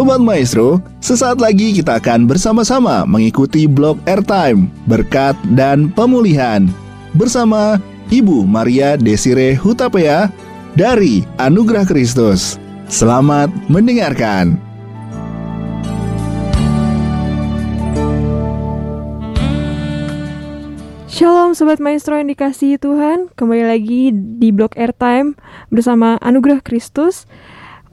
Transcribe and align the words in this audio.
Sobat 0.00 0.16
Maestro, 0.16 0.80
sesaat 1.04 1.44
lagi 1.44 1.76
kita 1.76 2.00
akan 2.00 2.24
bersama-sama 2.24 3.04
mengikuti 3.04 3.68
blog 3.68 4.00
Airtime, 4.08 4.72
Berkat 4.88 5.36
dan 5.52 5.92
Pemulihan 5.92 6.72
bersama 7.12 7.76
Ibu 8.08 8.48
Maria 8.48 8.96
Desire 8.96 9.52
Hutapea 9.60 10.32
dari 10.72 11.20
Anugerah 11.36 11.84
Kristus. 11.84 12.56
Selamat 12.88 13.52
mendengarkan. 13.68 14.56
Shalom 21.12 21.52
Sobat 21.52 21.76
Maestro 21.76 22.16
yang 22.16 22.32
dikasihi 22.32 22.80
Tuhan 22.80 23.28
Kembali 23.36 23.68
lagi 23.68 24.08
di 24.16 24.48
blog 24.48 24.72
Airtime 24.80 25.36
bersama 25.68 26.16
Anugerah 26.24 26.64
Kristus 26.64 27.28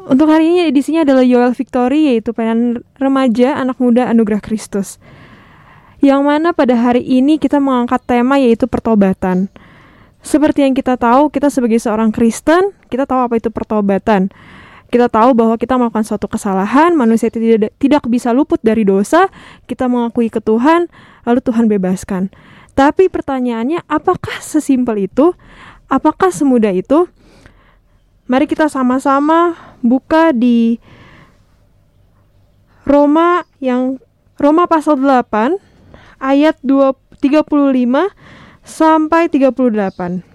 Untuk 0.08 0.32
hari 0.32 0.48
ini 0.48 0.72
edisinya 0.72 1.04
adalah 1.04 1.20
Yoel 1.20 1.52
Victory 1.52 2.16
Yaitu 2.16 2.32
pelayanan 2.32 2.80
remaja 2.96 3.60
anak 3.60 3.76
muda 3.84 4.08
Anugerah 4.08 4.40
Kristus 4.40 5.04
Yang 6.00 6.22
mana 6.24 6.56
pada 6.56 6.80
hari 6.80 7.04
ini 7.04 7.36
kita 7.36 7.60
mengangkat 7.60 8.08
tema 8.08 8.40
yaitu 8.40 8.72
pertobatan 8.72 9.52
Seperti 10.24 10.64
yang 10.64 10.72
kita 10.72 10.96
tahu, 10.96 11.28
kita 11.28 11.52
sebagai 11.52 11.76
seorang 11.84 12.16
Kristen 12.16 12.72
Kita 12.88 13.04
tahu 13.04 13.28
apa 13.28 13.36
itu 13.36 13.52
pertobatan 13.52 14.32
kita 14.88 15.12
tahu 15.12 15.36
bahwa 15.36 15.60
kita 15.60 15.76
melakukan 15.76 16.08
suatu 16.08 16.32
kesalahan, 16.32 16.96
manusia 16.96 17.28
tidak 17.28 17.76
tidak 17.76 18.08
bisa 18.08 18.32
luput 18.32 18.56
dari 18.64 18.88
dosa, 18.88 19.28
kita 19.68 19.92
mengakui 19.92 20.32
ke 20.32 20.40
Tuhan, 20.40 20.88
lalu 21.28 21.40
Tuhan 21.44 21.68
bebaskan. 21.68 22.32
Tapi 22.72 23.12
pertanyaannya, 23.12 23.84
apakah 23.84 24.40
sesimpel 24.40 25.12
itu? 25.12 25.36
Apakah 25.92 26.32
semudah 26.32 26.72
itu? 26.72 27.12
Mari 28.28 28.44
kita 28.44 28.68
sama-sama 28.68 29.56
buka 29.80 30.36
di 30.36 30.84
Roma 32.84 33.48
yang 33.64 34.04
Roma 34.36 34.68
pasal 34.68 35.00
8 35.00 35.56
ayat 36.20 36.60
2, 36.60 36.92
35 37.24 37.48
sampai 38.68 39.32
38. 39.32 40.28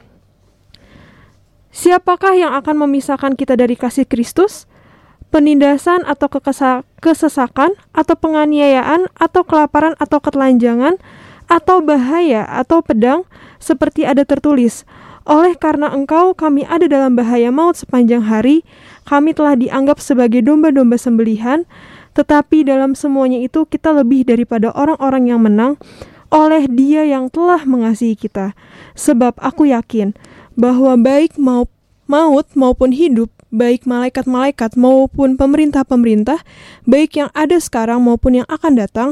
Siapakah 1.68 2.32
yang 2.32 2.56
akan 2.56 2.88
memisahkan 2.88 3.36
kita 3.36 3.60
dari 3.60 3.76
kasih 3.76 4.08
Kristus? 4.08 4.64
Penindasan 5.28 6.04
atau 6.08 6.32
kesesakan 7.00 7.76
atau 7.92 8.14
penganiayaan 8.16 9.08
atau 9.16 9.44
kelaparan 9.44 9.96
atau 10.00 10.20
ketelanjangan 10.20 10.96
atau 11.44 11.84
bahaya 11.84 12.44
atau 12.48 12.80
pedang 12.80 13.28
seperti 13.60 14.08
ada 14.08 14.24
tertulis 14.24 14.88
oleh 15.22 15.54
karena 15.54 15.90
engkau 15.94 16.34
kami 16.34 16.66
ada 16.66 16.90
dalam 16.90 17.14
bahaya 17.14 17.54
maut 17.54 17.78
sepanjang 17.78 18.26
hari. 18.26 18.66
Kami 19.06 19.34
telah 19.34 19.54
dianggap 19.54 20.02
sebagai 20.02 20.42
domba-domba 20.42 20.98
sembelihan. 20.98 21.66
Tetapi 22.12 22.68
dalam 22.68 22.92
semuanya 22.92 23.40
itu 23.40 23.64
kita 23.64 23.94
lebih 23.94 24.28
daripada 24.28 24.68
orang-orang 24.76 25.32
yang 25.32 25.40
menang 25.40 25.80
oleh 26.28 26.68
dia 26.68 27.04
yang 27.04 27.32
telah 27.32 27.64
mengasihi 27.64 28.18
kita. 28.18 28.52
Sebab 28.98 29.38
aku 29.40 29.70
yakin 29.70 30.12
bahwa 30.58 30.98
baik 31.00 31.40
mau 31.40 31.68
maut 32.10 32.44
maupun 32.52 32.92
hidup 32.92 33.32
baik 33.52 33.84
malaikat-malaikat 33.84 34.80
maupun 34.80 35.36
pemerintah-pemerintah 35.36 36.40
baik 36.88 37.20
yang 37.20 37.30
ada 37.36 37.60
sekarang 37.60 38.00
maupun 38.00 38.40
yang 38.40 38.48
akan 38.48 38.80
datang 38.80 39.10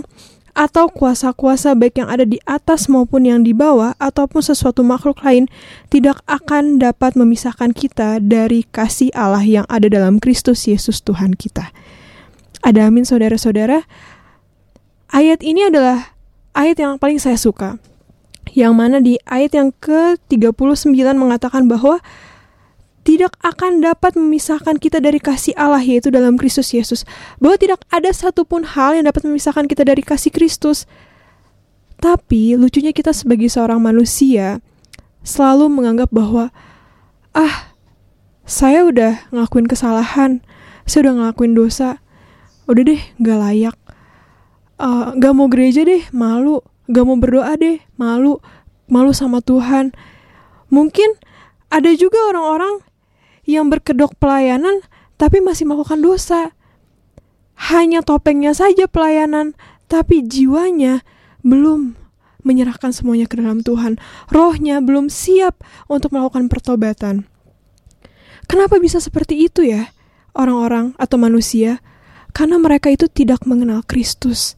atau 0.60 0.92
kuasa-kuasa 0.92 1.72
baik 1.72 2.04
yang 2.04 2.12
ada 2.12 2.28
di 2.28 2.36
atas 2.44 2.84
maupun 2.92 3.24
yang 3.24 3.40
di 3.40 3.56
bawah 3.56 3.96
ataupun 3.96 4.44
sesuatu 4.44 4.84
makhluk 4.84 5.24
lain 5.24 5.48
tidak 5.88 6.20
akan 6.28 6.76
dapat 6.76 7.16
memisahkan 7.16 7.72
kita 7.72 8.20
dari 8.20 8.68
kasih 8.68 9.08
Allah 9.16 9.40
yang 9.40 9.64
ada 9.72 9.88
dalam 9.88 10.20
Kristus 10.20 10.68
Yesus 10.68 11.00
Tuhan 11.00 11.32
kita. 11.32 11.72
Ada 12.60 12.92
amin 12.92 13.08
saudara-saudara. 13.08 13.88
Ayat 15.08 15.40
ini 15.40 15.64
adalah 15.64 16.12
ayat 16.52 16.76
yang 16.76 17.00
paling 17.00 17.16
saya 17.16 17.40
suka. 17.40 17.80
Yang 18.52 18.72
mana 18.76 19.00
di 19.00 19.16
ayat 19.24 19.56
yang 19.56 19.72
ke-39 19.80 20.92
mengatakan 21.16 21.72
bahwa 21.72 22.04
tidak 23.00 23.32
akan 23.40 23.80
dapat 23.80 24.12
memisahkan 24.16 24.76
kita 24.76 25.00
dari 25.00 25.16
kasih 25.16 25.56
Allah 25.56 25.80
yaitu 25.80 26.12
dalam 26.12 26.36
Kristus 26.36 26.76
Yesus. 26.76 27.08
Bahwa 27.40 27.56
tidak 27.56 27.80
ada 27.88 28.12
satupun 28.12 28.64
hal 28.76 29.00
yang 29.00 29.08
dapat 29.08 29.24
memisahkan 29.24 29.64
kita 29.64 29.88
dari 29.88 30.04
kasih 30.04 30.28
Kristus. 30.28 30.84
Tapi 32.00 32.56
lucunya 32.56 32.92
kita 32.96 33.12
sebagai 33.12 33.48
seorang 33.48 33.80
manusia 33.80 34.60
selalu 35.20 35.68
menganggap 35.68 36.08
bahwa 36.08 36.48
ah 37.36 37.76
saya 38.48 38.88
udah 38.88 39.30
ngelakuin 39.30 39.68
kesalahan, 39.68 40.40
saya 40.88 41.06
udah 41.06 41.14
ngelakuin 41.22 41.52
dosa, 41.54 42.00
udah 42.66 42.82
deh 42.82 43.02
gak 43.20 43.38
layak, 43.38 43.76
uh, 44.80 45.12
gak 45.14 45.32
mau 45.36 45.46
gereja 45.46 45.84
deh 45.84 46.08
malu, 46.10 46.64
gak 46.88 47.04
mau 47.04 47.20
berdoa 47.20 47.52
deh 47.54 47.78
malu, 48.00 48.40
malu 48.88 49.12
sama 49.14 49.44
Tuhan. 49.44 49.92
Mungkin 50.72 51.20
ada 51.70 51.94
juga 51.94 52.18
orang-orang 52.32 52.89
yang 53.44 53.68
berkedok 53.72 54.16
pelayanan 54.20 54.84
tapi 55.20 55.44
masih 55.44 55.68
melakukan 55.68 56.00
dosa. 56.00 56.56
Hanya 57.60 58.00
topengnya 58.00 58.56
saja 58.56 58.88
pelayanan, 58.88 59.52
tapi 59.84 60.24
jiwanya 60.24 61.04
belum 61.44 61.92
menyerahkan 62.40 62.88
semuanya 62.96 63.28
ke 63.28 63.36
dalam 63.36 63.60
Tuhan. 63.60 64.00
Rohnya 64.32 64.80
belum 64.80 65.12
siap 65.12 65.60
untuk 65.92 66.16
melakukan 66.16 66.48
pertobatan. 66.48 67.28
Kenapa 68.48 68.80
bisa 68.80 68.96
seperti 68.96 69.44
itu 69.44 69.60
ya? 69.60 69.92
Orang-orang 70.32 70.96
atau 70.96 71.20
manusia 71.20 71.84
karena 72.32 72.56
mereka 72.56 72.88
itu 72.88 73.10
tidak 73.10 73.44
mengenal 73.44 73.84
Kristus, 73.84 74.56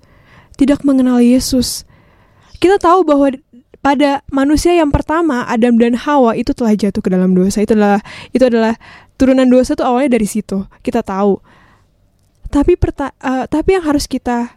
tidak 0.54 0.87
mengenal 0.87 1.19
Yesus. 1.19 1.88
Kita 2.62 2.78
tahu 2.78 3.03
bahwa 3.03 3.34
pada 3.82 4.22
manusia 4.31 4.78
yang 4.78 4.94
pertama 4.94 5.43
Adam 5.50 5.75
dan 5.75 5.98
Hawa 5.98 6.38
itu 6.38 6.54
telah 6.54 6.78
jatuh 6.78 7.03
ke 7.03 7.10
dalam 7.10 7.34
dosa. 7.34 7.66
Itu 7.66 7.75
adalah 7.75 8.00
itu 8.31 8.47
adalah 8.47 8.78
turunan 9.19 9.50
dosa 9.50 9.75
itu 9.75 9.82
awalnya 9.82 10.15
dari 10.16 10.25
situ. 10.31 10.65
Kita 10.87 11.03
tahu. 11.03 11.43
Tapi 12.48 12.78
perta 12.78 13.10
uh, 13.19 13.50
tapi 13.50 13.75
yang 13.75 13.84
harus 13.84 14.06
kita 14.06 14.54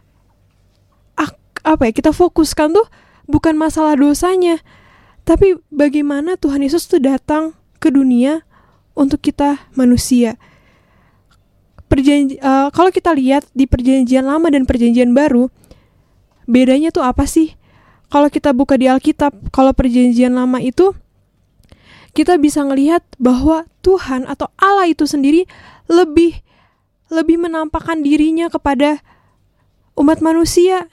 ak, 1.18 1.34
apa 1.66 1.90
ya 1.90 1.92
kita 1.92 2.14
fokuskan 2.14 2.70
tuh 2.70 2.86
bukan 3.26 3.58
masalah 3.58 3.98
dosanya 3.98 4.62
tapi 5.26 5.58
bagaimana 5.74 6.38
Tuhan 6.38 6.62
Yesus 6.62 6.86
tuh 6.86 7.02
datang 7.02 7.58
ke 7.82 7.90
dunia 7.90 8.46
untuk 8.94 9.18
kita 9.26 9.66
manusia. 9.74 10.38
Perjanji 11.90 12.38
uh, 12.38 12.70
kalau 12.70 12.94
kita 12.94 13.10
lihat 13.10 13.42
di 13.50 13.66
perjanjian 13.66 14.22
lama 14.22 14.46
dan 14.54 14.70
perjanjian 14.70 15.10
baru 15.10 15.50
bedanya 16.46 16.94
tuh 16.94 17.02
apa 17.02 17.26
sih 17.26 17.58
kalau 18.06 18.30
kita 18.30 18.54
buka 18.54 18.78
di 18.78 18.86
Alkitab, 18.86 19.50
kalau 19.50 19.74
perjanjian 19.74 20.34
lama 20.34 20.62
itu 20.62 20.94
kita 22.16 22.40
bisa 22.40 22.64
melihat 22.64 23.04
bahwa 23.20 23.68
Tuhan 23.84 24.24
atau 24.24 24.48
Allah 24.56 24.88
itu 24.88 25.04
sendiri 25.04 25.44
lebih 25.90 26.40
lebih 27.12 27.36
menampakkan 27.38 28.00
dirinya 28.00 28.48
kepada 28.48 29.04
umat 29.98 30.24
manusia. 30.24 30.88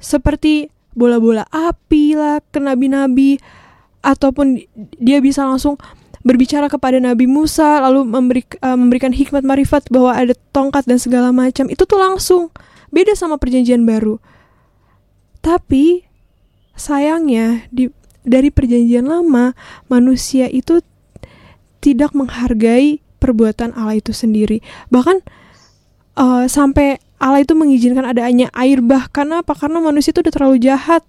Seperti 0.00 0.72
bola-bola 0.94 1.44
api 1.50 2.16
lah 2.16 2.40
ke 2.52 2.60
nabi-nabi 2.62 3.40
ataupun 4.04 4.64
dia 5.00 5.18
bisa 5.20 5.44
langsung 5.44 5.80
berbicara 6.24 6.72
kepada 6.72 6.96
Nabi 7.00 7.28
Musa 7.28 7.84
lalu 7.84 8.08
memberi, 8.08 8.42
uh, 8.64 8.76
memberikan 8.76 9.12
hikmat 9.12 9.44
marifat 9.44 9.88
bahwa 9.92 10.16
ada 10.16 10.32
tongkat 10.56 10.88
dan 10.88 10.96
segala 10.96 11.32
macam. 11.36 11.68
Itu 11.68 11.84
tuh 11.84 12.00
langsung. 12.00 12.48
Beda 12.88 13.12
sama 13.12 13.36
perjanjian 13.36 13.84
baru 13.84 14.16
tapi 15.44 16.08
sayangnya 16.72 17.68
di 17.68 17.92
dari 18.24 18.48
perjanjian 18.48 19.04
lama 19.04 19.52
manusia 19.92 20.48
itu 20.48 20.80
tidak 21.84 22.16
menghargai 22.16 23.04
perbuatan 23.20 23.76
Allah 23.76 24.00
itu 24.00 24.16
sendiri. 24.16 24.64
Bahkan 24.88 25.20
uh, 26.16 26.48
sampai 26.48 26.96
Allah 27.20 27.44
itu 27.44 27.52
mengizinkan 27.52 28.08
adanya 28.08 28.48
air 28.56 28.80
bah 28.80 29.04
karena 29.12 29.44
apa? 29.44 29.52
Karena 29.52 29.84
manusia 29.84 30.16
itu 30.16 30.24
udah 30.24 30.32
terlalu 30.32 30.56
jahat. 30.64 31.04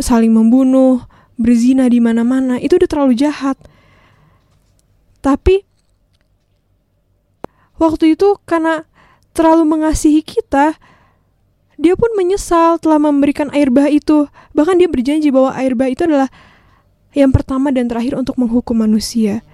Saling 0.00 0.32
membunuh, 0.32 1.04
berzina 1.36 1.84
di 1.92 2.00
mana-mana, 2.00 2.56
itu 2.56 2.80
udah 2.80 2.88
terlalu 2.88 3.12
jahat. 3.20 3.60
Tapi 5.20 5.60
waktu 7.76 8.16
itu 8.16 8.40
karena 8.48 8.88
terlalu 9.36 9.68
mengasihi 9.68 10.24
kita, 10.24 10.80
dia 11.84 12.00
pun 12.00 12.08
menyesal 12.16 12.80
telah 12.80 12.96
memberikan 12.96 13.52
air 13.52 13.68
bah 13.68 13.92
itu. 13.92 14.24
Bahkan 14.56 14.80
dia 14.80 14.88
berjanji 14.88 15.28
bahwa 15.28 15.52
air 15.52 15.76
bah 15.76 15.92
itu 15.92 16.08
adalah 16.08 16.32
yang 17.12 17.28
pertama 17.28 17.68
dan 17.68 17.92
terakhir 17.92 18.16
untuk 18.16 18.40
menghukum 18.40 18.72
manusia. 18.72 19.44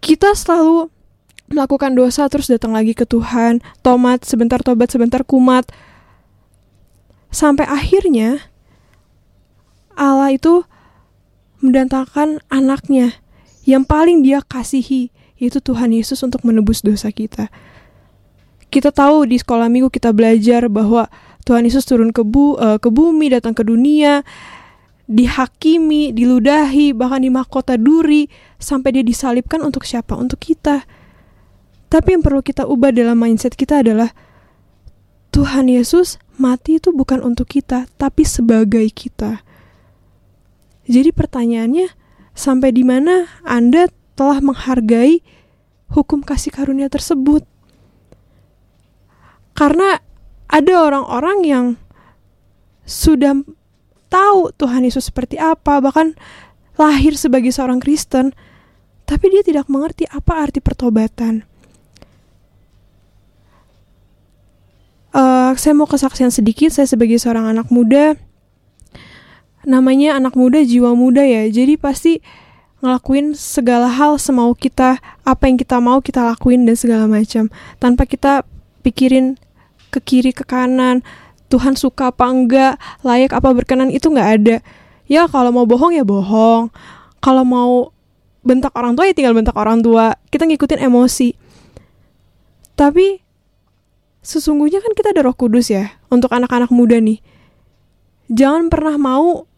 Kita 0.00 0.32
selalu 0.32 0.88
melakukan 1.52 1.92
dosa 1.92 2.24
terus 2.32 2.48
datang 2.48 2.72
lagi 2.72 2.96
ke 2.96 3.04
Tuhan, 3.04 3.60
tomat 3.84 4.24
sebentar 4.24 4.64
tobat 4.64 4.88
sebentar 4.88 5.20
kumat. 5.20 5.68
Sampai 7.28 7.68
akhirnya 7.68 8.40
Allah 9.92 10.32
itu 10.32 10.64
mendatangkan 11.60 12.40
anaknya 12.48 13.20
yang 13.68 13.84
paling 13.84 14.24
dia 14.24 14.40
kasihi, 14.40 15.12
yaitu 15.36 15.60
Tuhan 15.60 15.92
Yesus 15.92 16.24
untuk 16.24 16.40
menebus 16.40 16.80
dosa 16.80 17.12
kita. 17.12 17.52
Kita 18.68 18.92
tahu 18.92 19.24
di 19.24 19.40
sekolah 19.40 19.72
minggu 19.72 19.88
kita 19.88 20.12
belajar 20.12 20.68
bahwa 20.68 21.08
Tuhan 21.48 21.64
Yesus 21.64 21.88
turun 21.88 22.12
ke, 22.12 22.20
bu, 22.20 22.60
uh, 22.60 22.76
ke 22.76 22.92
bumi, 22.92 23.32
datang 23.32 23.56
ke 23.56 23.64
dunia, 23.64 24.20
dihakimi, 25.08 26.12
diludahi, 26.12 26.92
bahkan 26.92 27.24
di 27.24 27.32
mahkota 27.32 27.80
duri, 27.80 28.28
sampai 28.60 29.00
dia 29.00 29.04
disalibkan 29.04 29.64
untuk 29.64 29.88
siapa? 29.88 30.12
Untuk 30.12 30.36
kita. 30.44 30.84
Tapi 31.88 32.08
yang 32.12 32.20
perlu 32.20 32.44
kita 32.44 32.68
ubah 32.68 32.92
dalam 32.92 33.16
mindset 33.16 33.56
kita 33.56 33.80
adalah 33.80 34.12
Tuhan 35.32 35.72
Yesus 35.72 36.20
mati 36.36 36.76
itu 36.76 36.92
bukan 36.92 37.24
untuk 37.24 37.48
kita, 37.48 37.88
tapi 37.96 38.28
sebagai 38.28 38.84
kita. 38.92 39.40
Jadi 40.84 41.08
pertanyaannya, 41.16 41.88
sampai 42.36 42.76
di 42.76 42.84
mana 42.84 43.24
Anda 43.48 43.88
telah 44.12 44.44
menghargai 44.44 45.24
hukum 45.88 46.20
kasih 46.20 46.52
karunia 46.52 46.92
tersebut? 46.92 47.48
Karena 49.58 49.98
ada 50.46 50.74
orang-orang 50.78 51.38
yang 51.42 51.66
sudah 52.86 53.42
tahu 54.06 54.54
Tuhan 54.54 54.86
Yesus 54.86 55.10
seperti 55.10 55.34
apa, 55.34 55.82
bahkan 55.82 56.14
lahir 56.78 57.18
sebagai 57.18 57.50
seorang 57.50 57.82
Kristen, 57.82 58.38
tapi 59.02 59.34
dia 59.34 59.42
tidak 59.42 59.66
mengerti 59.66 60.06
apa 60.06 60.46
arti 60.46 60.62
pertobatan. 60.62 61.42
Uh, 65.10 65.58
saya 65.58 65.74
mau 65.74 65.90
kesaksian 65.90 66.30
sedikit, 66.30 66.70
saya 66.70 66.86
sebagai 66.86 67.18
seorang 67.18 67.50
anak 67.50 67.66
muda, 67.74 68.14
namanya 69.66 70.14
anak 70.14 70.38
muda 70.38 70.62
jiwa 70.62 70.94
muda 70.94 71.26
ya, 71.26 71.50
jadi 71.50 71.74
pasti 71.74 72.22
ngelakuin 72.78 73.34
segala 73.34 73.90
hal 73.90 74.22
semau 74.22 74.54
kita, 74.54 75.02
apa 75.26 75.50
yang 75.50 75.58
kita 75.58 75.82
mau 75.82 75.98
kita 75.98 76.22
lakuin 76.22 76.62
dan 76.62 76.78
segala 76.78 77.10
macam, 77.10 77.50
tanpa 77.82 78.06
kita 78.06 78.46
pikirin 78.86 79.34
ke 79.88 80.00
kiri 80.04 80.32
ke 80.36 80.44
kanan 80.44 81.00
Tuhan 81.48 81.74
suka 81.80 82.12
apa 82.12 82.28
enggak 82.28 82.76
layak 83.00 83.32
apa 83.32 83.48
berkenan 83.56 83.88
itu 83.88 84.12
nggak 84.12 84.30
ada. 84.40 84.56
Ya 85.08 85.24
kalau 85.24 85.48
mau 85.48 85.64
bohong 85.64 85.96
ya 85.96 86.04
bohong. 86.04 86.68
Kalau 87.24 87.42
mau 87.42 87.90
bentak 88.44 88.76
orang 88.76 88.94
tua 88.94 89.08
ya 89.08 89.16
tinggal 89.16 89.32
bentak 89.32 89.56
orang 89.56 89.80
tua. 89.80 90.12
Kita 90.28 90.44
ngikutin 90.44 90.84
emosi. 90.84 91.32
Tapi 92.76 93.24
sesungguhnya 94.20 94.84
kan 94.84 94.92
kita 94.92 95.16
ada 95.16 95.24
roh 95.24 95.34
kudus 95.34 95.72
ya 95.72 95.96
untuk 96.12 96.28
anak-anak 96.30 96.68
muda 96.68 97.00
nih. 97.00 97.24
Jangan 98.28 98.68
pernah 98.68 99.00
mau 99.00 99.48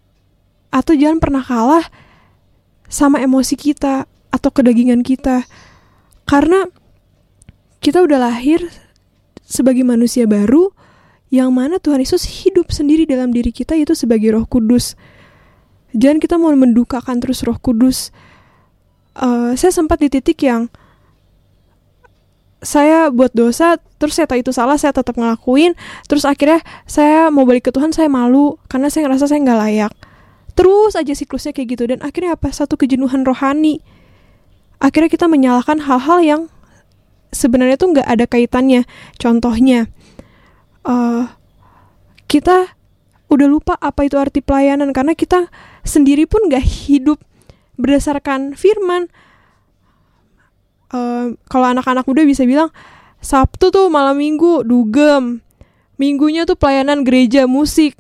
atau 0.71 0.95
jangan 0.95 1.19
pernah 1.19 1.43
kalah 1.43 1.91
sama 2.87 3.19
emosi 3.19 3.59
kita 3.59 4.07
atau 4.31 4.51
kedagingan 4.55 5.03
kita. 5.03 5.43
Karena 6.23 6.71
kita 7.83 8.07
udah 8.07 8.31
lahir 8.31 8.63
sebagai 9.51 9.83
manusia 9.83 10.31
baru 10.31 10.71
yang 11.35 11.51
mana 11.51 11.83
Tuhan 11.83 11.99
Yesus 11.99 12.47
hidup 12.47 12.71
sendiri 12.71 13.07
dalam 13.07 13.35
diri 13.35 13.51
kita 13.51 13.75
itu 13.75 13.99
sebagai 13.99 14.31
Roh 14.35 14.47
Kudus. 14.47 14.95
Jangan 15.91 16.23
kita 16.23 16.39
mau 16.39 16.55
mendukakan 16.55 17.19
terus 17.19 17.43
Roh 17.43 17.59
Kudus. 17.59 18.15
Uh, 19.19 19.59
saya 19.59 19.75
sempat 19.75 19.99
di 19.99 20.07
titik 20.07 20.39
yang 20.47 20.71
saya 22.61 23.09
buat 23.09 23.33
dosa, 23.33 23.81
terus 23.97 24.15
saya 24.21 24.29
tahu 24.29 24.45
itu 24.45 24.53
salah, 24.53 24.77
saya 24.77 24.93
tetap 24.93 25.17
ngelakuin, 25.17 25.73
terus 26.07 26.29
akhirnya 26.29 26.61
saya 26.85 27.33
mau 27.33 27.49
balik 27.49 27.69
ke 27.69 27.73
Tuhan, 27.73 27.91
saya 27.91 28.07
malu 28.13 28.61
karena 28.69 28.93
saya 28.93 29.09
ngerasa 29.09 29.33
saya 29.33 29.41
nggak 29.41 29.61
layak. 29.67 29.93
Terus 30.53 30.93
aja 30.93 31.15
siklusnya 31.17 31.57
kayak 31.57 31.69
gitu 31.79 31.85
dan 31.89 32.05
akhirnya 32.05 32.37
apa? 32.37 32.53
Satu 32.53 32.77
kejenuhan 32.77 33.25
rohani. 33.25 33.81
Akhirnya 34.77 35.09
kita 35.09 35.25
menyalahkan 35.25 35.81
hal-hal 35.81 36.19
yang 36.21 36.41
sebenarnya 37.31 37.81
tuh 37.81 37.95
nggak 37.97 38.09
ada 38.09 38.25
kaitannya. 38.27 38.85
Contohnya, 39.17 39.89
uh, 40.85 41.31
kita 42.31 42.75
udah 43.31 43.47
lupa 43.47 43.79
apa 43.79 44.07
itu 44.07 44.19
arti 44.19 44.43
pelayanan 44.43 44.91
karena 44.91 45.15
kita 45.15 45.51
sendiri 45.87 46.27
pun 46.27 46.51
nggak 46.51 46.63
hidup 46.63 47.19
berdasarkan 47.79 48.59
firman. 48.59 49.09
Uh, 50.91 51.39
kalau 51.47 51.71
anak-anak 51.71 52.03
muda 52.03 52.27
bisa 52.27 52.43
bilang 52.43 52.75
Sabtu 53.23 53.71
tuh 53.71 53.87
malam 53.93 54.19
minggu 54.19 54.67
dugem, 54.67 55.39
minggunya 56.01 56.43
tuh 56.49 56.59
pelayanan 56.59 57.07
gereja 57.07 57.47
musik. 57.47 57.95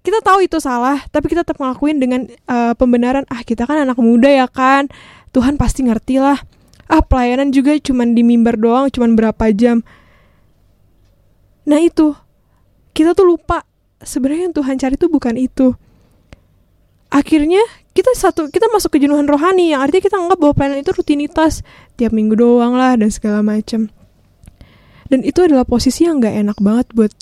Kita 0.00 0.24
tahu 0.24 0.48
itu 0.48 0.56
salah, 0.60 1.00
tapi 1.12 1.28
kita 1.28 1.44
tetap 1.44 1.60
ngelakuin 1.60 2.00
dengan 2.00 2.24
uh, 2.48 2.72
pembenaran. 2.76 3.24
Ah 3.28 3.44
kita 3.44 3.68
kan 3.68 3.84
anak 3.84 4.00
muda 4.00 4.28
ya 4.28 4.48
kan, 4.48 4.88
Tuhan 5.32 5.56
pasti 5.56 5.86
ngerti 5.86 6.20
lah 6.20 6.40
ah 6.90 7.06
pelayanan 7.06 7.54
juga 7.54 7.78
cuman 7.78 8.18
di 8.18 8.26
mimbar 8.26 8.58
doang 8.58 8.90
cuman 8.90 9.14
berapa 9.14 9.54
jam. 9.54 9.86
Nah 11.70 11.78
itu. 11.78 12.12
Kita 12.90 13.14
tuh 13.14 13.30
lupa 13.30 13.62
sebenarnya 14.02 14.50
yang 14.50 14.56
Tuhan 14.58 14.74
cari 14.76 14.94
tuh 14.98 15.06
bukan 15.06 15.38
itu. 15.38 15.78
Akhirnya 17.06 17.62
kita 17.94 18.10
satu 18.18 18.50
kita 18.50 18.66
masuk 18.74 18.98
kejenuhan 18.98 19.30
rohani 19.30 19.70
yang 19.70 19.86
artinya 19.86 20.02
kita 20.02 20.18
anggap 20.18 20.38
bahwa 20.42 20.54
pelayanan 20.58 20.82
itu 20.82 20.90
rutinitas 20.94 21.62
tiap 21.94 22.10
minggu 22.10 22.34
doang 22.34 22.74
lah 22.74 22.98
dan 22.98 23.14
segala 23.14 23.46
macam. 23.46 23.86
Dan 25.06 25.26
itu 25.26 25.42
adalah 25.42 25.62
posisi 25.66 26.06
yang 26.06 26.18
nggak 26.18 26.34
enak 26.42 26.58
banget 26.58 26.86
buat 26.94 27.12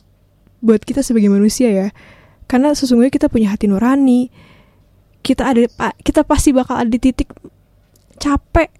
buat 0.64 0.80
kita 0.84 1.04
sebagai 1.04 1.28
manusia 1.28 1.68
ya. 1.68 1.88
Karena 2.48 2.72
sesungguhnya 2.72 3.12
kita 3.12 3.28
punya 3.28 3.52
hati 3.52 3.68
nurani. 3.68 4.32
Kita 5.20 5.44
ada 5.44 5.68
kita 6.00 6.24
pasti 6.24 6.56
bakal 6.56 6.80
ada 6.80 6.88
di 6.88 7.00
titik 7.00 7.28
capek 8.16 8.77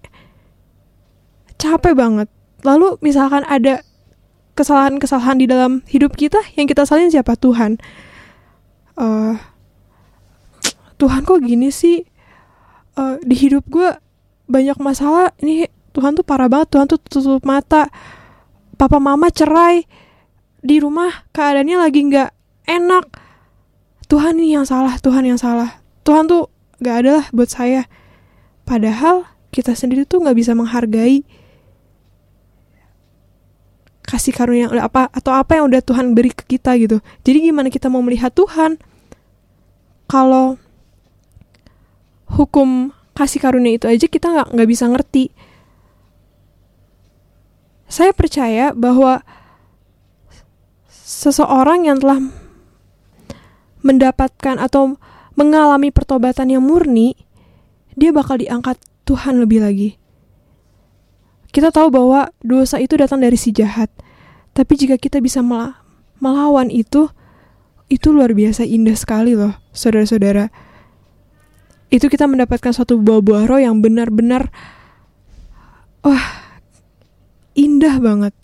capek 1.59 1.93
banget. 1.93 2.31
Lalu 2.63 2.97
misalkan 3.03 3.43
ada 3.45 3.83
kesalahan-kesalahan 4.55 5.37
di 5.39 5.45
dalam 5.47 5.83
hidup 5.87 6.15
kita 6.15 6.39
yang 6.55 6.65
kita 6.65 6.87
salin 6.87 7.11
siapa 7.11 7.35
Tuhan. 7.35 7.79
Uh, 8.99 9.35
Tuhan 10.99 11.23
kok 11.23 11.39
gini 11.43 11.71
sih? 11.71 12.03
Uh, 12.99 13.15
di 13.23 13.35
hidup 13.35 13.67
gue 13.71 13.95
banyak 14.51 14.75
masalah. 14.79 15.31
Ini 15.39 15.71
Tuhan 15.95 16.15
tuh 16.19 16.27
parah 16.27 16.51
banget. 16.51 16.75
Tuhan 16.75 16.87
tuh 16.91 16.99
tutup 16.99 17.43
mata. 17.47 17.87
Papa 18.75 18.99
mama 18.99 19.31
cerai 19.31 19.83
di 20.59 20.79
rumah 20.83 21.27
keadaannya 21.31 21.77
lagi 21.79 21.99
nggak 22.07 22.29
enak. 22.67 23.05
Tuhan 24.11 24.35
ini 24.39 24.59
yang 24.59 24.67
salah. 24.67 24.99
Tuhan 24.99 25.23
yang 25.23 25.39
salah. 25.39 25.79
Tuhan 26.03 26.27
tuh 26.27 26.51
nggak 26.83 26.95
ada 27.05 27.09
lah 27.23 27.25
buat 27.31 27.47
saya. 27.47 27.87
Padahal 28.67 29.23
kita 29.55 29.71
sendiri 29.71 30.03
tuh 30.03 30.19
nggak 30.19 30.35
bisa 30.35 30.51
menghargai 30.51 31.23
kasih 34.09 34.33
karunia 34.33 34.65
apa 34.81 35.05
atau 35.13 35.29
apa 35.37 35.61
yang 35.61 35.69
udah 35.69 35.85
Tuhan 35.85 36.17
beri 36.17 36.33
ke 36.33 36.57
kita 36.57 36.73
gitu. 36.81 36.97
Jadi 37.21 37.53
gimana 37.53 37.69
kita 37.69 37.93
mau 37.93 38.01
melihat 38.01 38.33
Tuhan 38.33 38.81
kalau 40.09 40.57
hukum 42.25 42.89
kasih 43.13 43.37
karunia 43.37 43.77
itu 43.77 43.85
aja 43.85 44.09
kita 44.09 44.33
nggak 44.33 44.47
nggak 44.57 44.69
bisa 44.69 44.89
ngerti. 44.89 45.29
Saya 47.85 48.09
percaya 48.17 48.73
bahwa 48.73 49.21
seseorang 50.89 51.85
yang 51.85 52.01
telah 52.01 52.21
mendapatkan 53.85 54.57
atau 54.57 54.97
mengalami 55.37 55.93
pertobatan 55.93 56.49
yang 56.49 56.65
murni, 56.65 57.13
dia 57.93 58.09
bakal 58.09 58.41
diangkat 58.41 58.81
Tuhan 59.05 59.41
lebih 59.41 59.61
lagi. 59.61 59.89
Kita 61.49 61.73
tahu 61.73 61.89
bahwa 61.89 62.29
dosa 62.45 62.77
itu 62.77 62.93
datang 62.93 63.25
dari 63.25 63.37
si 63.37 63.49
jahat. 63.49 63.89
Tapi 64.53 64.73
jika 64.77 65.01
kita 65.01 65.17
bisa 65.17 65.41
mel 65.41 65.73
melawan 66.19 66.67
itu, 66.69 67.09
itu 67.89 68.11
luar 68.11 68.35
biasa 68.35 68.67
indah 68.67 68.93
sekali 68.93 69.33
loh, 69.33 69.55
saudara-saudara. 69.73 70.51
Itu 71.89 72.05
kita 72.05 72.29
mendapatkan 72.29 72.69
suatu 72.69 73.01
buah-buah 73.01 73.49
roh 73.49 73.57
yang 73.57 73.81
benar-benar 73.81 74.53
wah, 76.05 76.25
indah 77.57 77.97
banget. 77.97 78.35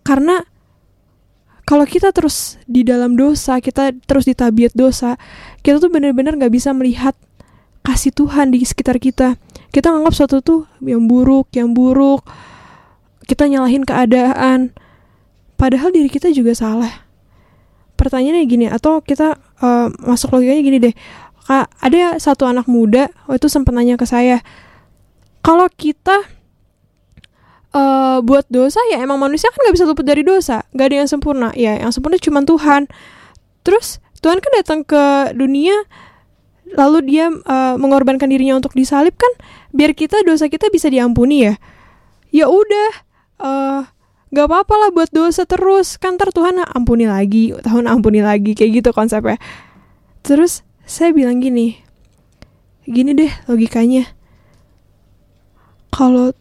Karena 0.00 0.42
kalau 1.68 1.84
kita 1.86 2.10
terus 2.10 2.56
di 2.64 2.82
dalam 2.82 3.14
dosa, 3.14 3.60
kita 3.60 3.94
terus 4.08 4.26
di 4.26 4.34
tabiat 4.34 4.72
dosa, 4.72 5.20
kita 5.60 5.78
tuh 5.78 5.92
benar-benar 5.92 6.34
nggak 6.40 6.50
bisa 6.50 6.72
melihat 6.72 7.14
kasih 7.84 8.10
Tuhan 8.16 8.50
di 8.50 8.64
sekitar 8.64 8.98
kita 8.98 9.36
kita 9.70 9.90
nganggap 9.90 10.12
sesuatu 10.14 10.38
tuh 10.42 10.60
yang 10.82 11.06
buruk 11.06 11.50
yang 11.54 11.70
buruk. 11.74 12.26
Kita 13.26 13.46
nyalahin 13.46 13.86
keadaan. 13.86 14.74
Padahal 15.54 15.94
diri 15.94 16.10
kita 16.10 16.34
juga 16.34 16.54
salah. 16.54 17.06
Pertanyaannya 17.94 18.44
gini 18.48 18.66
atau 18.66 18.98
kita 19.04 19.38
uh, 19.62 19.92
masuk 20.02 20.34
logikanya 20.34 20.62
gini 20.62 20.78
deh. 20.82 20.94
Kak 21.50 21.66
ada 21.82 22.14
satu 22.22 22.46
anak 22.46 22.70
muda 22.70 23.10
waktu 23.26 23.42
itu 23.42 23.50
sempat 23.50 23.74
nanya 23.74 23.98
ke 23.98 24.06
saya 24.06 24.38
kalau 25.42 25.66
kita 25.66 26.22
uh, 27.74 28.22
buat 28.22 28.46
dosa 28.46 28.78
ya 28.94 29.02
emang 29.02 29.18
manusia 29.18 29.50
kan 29.50 29.58
nggak 29.66 29.74
bisa 29.74 29.84
luput 29.88 30.06
dari 30.06 30.22
dosa. 30.22 30.62
Nggak 30.70 30.86
ada 30.86 30.96
yang 31.02 31.10
sempurna. 31.10 31.48
Ya 31.58 31.74
yang 31.74 31.90
sempurna 31.90 32.22
cuma 32.22 32.46
Tuhan. 32.46 32.86
Terus 33.66 33.98
Tuhan 34.22 34.38
kan 34.38 34.52
datang 34.54 34.80
ke 34.86 35.34
dunia 35.34 35.74
lalu 36.70 37.02
dia 37.02 37.34
uh, 37.34 37.74
mengorbankan 37.82 38.30
dirinya 38.30 38.54
untuk 38.54 38.78
disalib 38.78 39.18
kan 39.18 39.32
biar 39.70 39.94
kita 39.94 40.22
dosa 40.26 40.46
kita 40.46 40.68
bisa 40.70 40.90
diampuni 40.90 41.46
ya? 41.46 41.54
Ya 42.30 42.46
udah 42.46 42.90
uh, 43.42 43.80
gak 44.30 44.46
apa-apa 44.46 44.74
lah 44.76 44.90
buat 44.94 45.10
dosa 45.10 45.46
terus. 45.46 45.98
Kan 45.98 46.14
ntar 46.18 46.30
Tuhan 46.30 46.62
ampuni 46.62 47.10
lagi 47.10 47.54
Tuhan 47.54 47.90
ampuni 47.90 48.22
lagi 48.22 48.54
kayak 48.54 48.82
gitu 48.82 48.90
konsepnya. 48.94 49.38
Terus 50.22 50.62
saya 50.86 51.14
bilang 51.14 51.38
gini 51.42 51.78
gini 52.86 53.14
deh 53.14 53.32
logikanya. 53.46 54.10
Kalau 55.90 56.32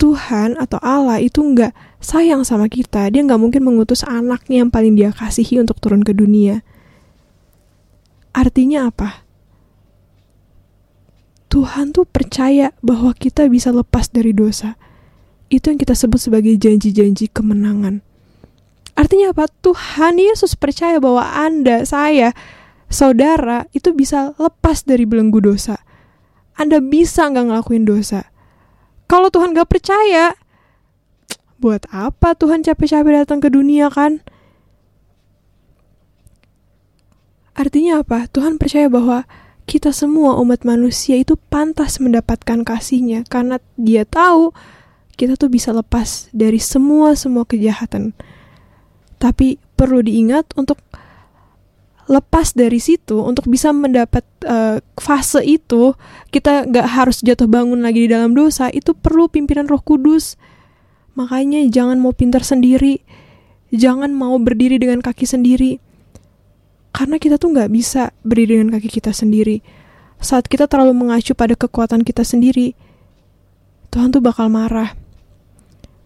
Tuhan 0.00 0.58
atau 0.58 0.82
Allah 0.82 1.22
itu 1.22 1.38
nggak 1.38 2.02
sayang 2.02 2.42
sama 2.42 2.66
kita 2.66 3.06
dia 3.06 3.22
nggak 3.22 3.38
mungkin 3.38 3.62
mengutus 3.62 4.02
anaknya 4.02 4.66
yang 4.66 4.70
paling 4.74 4.98
dia 4.98 5.14
kasihi 5.14 5.62
untuk 5.62 5.78
turun 5.78 6.02
ke 6.02 6.10
dunia. 6.10 6.66
Artinya 8.34 8.90
apa 8.90 9.21
Tuhan 11.52 11.92
tuh 11.92 12.08
percaya 12.08 12.72
bahwa 12.80 13.12
kita 13.12 13.44
bisa 13.52 13.68
lepas 13.68 14.08
dari 14.08 14.32
dosa 14.32 14.80
itu 15.52 15.68
yang 15.68 15.76
kita 15.76 15.92
sebut 15.92 16.16
sebagai 16.16 16.56
janji-janji 16.56 17.28
kemenangan. 17.28 18.00
Artinya 18.96 19.36
apa? 19.36 19.52
Tuhan 19.60 20.16
Yesus 20.16 20.56
percaya 20.56 20.96
bahwa 20.96 21.20
Anda, 21.20 21.84
saya, 21.84 22.32
saudara 22.88 23.68
itu 23.76 23.92
bisa 23.92 24.32
lepas 24.40 24.88
dari 24.88 25.04
belenggu 25.04 25.44
dosa. 25.44 25.84
Anda 26.56 26.80
bisa 26.80 27.28
nggak 27.28 27.52
ngelakuin 27.52 27.84
dosa. 27.84 28.32
Kalau 29.04 29.28
Tuhan 29.28 29.52
nggak 29.52 29.68
percaya, 29.68 30.32
buat 31.60 31.84
apa 31.92 32.32
Tuhan 32.32 32.64
capek-capek 32.64 33.28
datang 33.28 33.44
ke 33.44 33.52
dunia 33.52 33.92
kan? 33.92 34.24
Artinya 37.52 38.00
apa? 38.00 38.24
Tuhan 38.32 38.56
percaya 38.56 38.88
bahwa 38.88 39.28
kita 39.72 39.88
semua 39.88 40.36
umat 40.36 40.68
manusia 40.68 41.16
itu 41.16 41.40
pantas 41.48 41.96
mendapatkan 41.96 42.60
kasihnya. 42.60 43.24
Karena 43.24 43.56
dia 43.80 44.04
tahu 44.04 44.52
kita 45.16 45.40
tuh 45.40 45.48
bisa 45.48 45.72
lepas 45.72 46.28
dari 46.36 46.60
semua 46.60 47.16
semua 47.16 47.48
kejahatan. 47.48 48.12
Tapi 49.16 49.56
perlu 49.72 50.04
diingat 50.04 50.52
untuk 50.60 50.76
lepas 52.04 52.52
dari 52.52 52.76
situ 52.76 53.24
untuk 53.24 53.48
bisa 53.48 53.72
mendapat 53.72 54.20
uh, 54.44 54.84
fase 55.00 55.40
itu 55.40 55.96
kita 56.28 56.68
nggak 56.68 56.86
harus 56.92 57.24
jatuh 57.24 57.48
bangun 57.48 57.80
lagi 57.80 58.04
di 58.04 58.12
dalam 58.12 58.36
dosa 58.36 58.68
itu 58.68 58.92
perlu 58.92 59.32
pimpinan 59.32 59.64
Roh 59.72 59.80
Kudus. 59.80 60.36
Makanya 61.16 61.64
jangan 61.72 61.96
mau 61.96 62.12
pintar 62.12 62.44
sendiri. 62.44 63.00
Jangan 63.72 64.12
mau 64.12 64.36
berdiri 64.36 64.76
dengan 64.76 65.00
kaki 65.00 65.24
sendiri 65.24 65.80
karena 66.92 67.16
kita 67.16 67.40
tuh 67.40 67.52
nggak 67.56 67.70
bisa 67.72 68.12
berdiri 68.22 68.60
dengan 68.60 68.78
kaki 68.78 69.00
kita 69.00 69.10
sendiri 69.16 69.64
saat 70.22 70.46
kita 70.46 70.70
terlalu 70.70 70.94
mengacu 70.94 71.34
pada 71.34 71.58
kekuatan 71.58 72.06
kita 72.06 72.22
sendiri 72.22 72.76
Tuhan 73.92 74.08
tuh 74.14 74.24
bakal 74.24 74.48
marah 74.48 74.96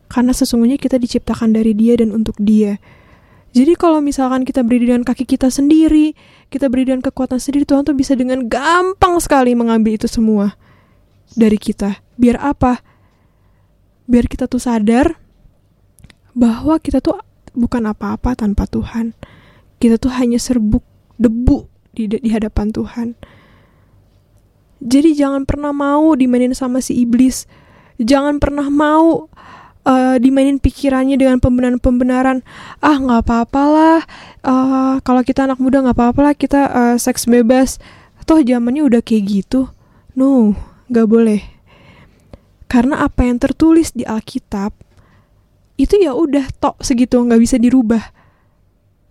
karena 0.07 0.33
sesungguhnya 0.33 0.78
kita 0.78 0.97
diciptakan 1.02 1.55
dari 1.55 1.75
dia 1.75 1.99
dan 1.99 2.14
untuk 2.14 2.38
dia. 2.38 2.78
Jadi 3.57 3.73
kalau 3.75 4.05
misalkan 4.05 4.45
kita 4.45 4.61
berdiri 4.61 4.93
dengan 4.93 5.02
kaki 5.07 5.25
kita 5.25 5.49
sendiri, 5.49 6.12
kita 6.52 6.69
berdiri 6.69 6.93
dengan 6.97 7.05
kekuatan 7.09 7.40
sendiri, 7.40 7.64
Tuhan 7.64 7.88
tuh 7.88 7.97
bisa 7.97 8.12
dengan 8.12 8.45
gampang 8.45 9.16
sekali 9.16 9.57
mengambil 9.57 9.97
itu 9.97 10.05
semua 10.07 10.55
dari 11.33 11.57
kita. 11.57 12.05
Biar 12.21 12.37
apa? 12.37 12.85
Biar 14.05 14.28
kita 14.28 14.45
tuh 14.45 14.61
sadar 14.61 15.16
bahwa 16.37 16.76
kita 16.78 17.00
tuh 17.00 17.16
bukan 17.57 17.88
apa-apa 17.88 18.37
tanpa 18.37 18.69
Tuhan. 18.69 19.16
Kita 19.76 20.00
tuh 20.00 20.12
hanya 20.16 20.40
serbuk 20.40 20.83
debu 21.21 21.68
di, 21.92 22.09
di 22.09 22.30
hadapan 22.33 22.73
Tuhan. 22.73 23.09
Jadi 24.80 25.16
jangan 25.16 25.49
pernah 25.49 25.73
mau 25.73 26.12
dimainin 26.12 26.52
sama 26.52 26.85
si 26.85 27.00
iblis. 27.00 27.49
Jangan 27.97 28.37
pernah 28.37 28.68
mau 28.68 29.33
uh, 29.88 30.16
dimainin 30.21 30.61
pikirannya 30.61 31.16
dengan 31.16 31.40
pembenaran-pembenaran. 31.40 32.45
Ah 32.85 33.00
nggak 33.00 33.25
apa-apalah 33.25 34.04
uh, 34.45 35.00
kalau 35.00 35.23
kita 35.25 35.49
anak 35.49 35.56
muda 35.56 35.80
nggak 35.80 35.97
apa-apalah 35.97 36.37
kita 36.37 36.61
uh, 36.68 36.97
seks 37.00 37.25
bebas. 37.25 37.80
Toh 38.26 38.42
zamannya 38.42 38.85
udah 38.85 39.00
kayak 39.00 39.25
gitu. 39.25 39.71
No 40.12 40.52
nggak 40.92 41.06
boleh. 41.09 41.40
Karena 42.66 43.06
apa 43.06 43.25
yang 43.25 43.38
tertulis 43.38 43.95
di 43.95 44.02
Alkitab 44.02 44.75
itu 45.76 45.95
ya 46.00 46.12
udah 46.16 46.50
tok 46.56 46.80
segitu 46.83 47.21
nggak 47.21 47.40
bisa 47.40 47.56
dirubah 47.61 48.15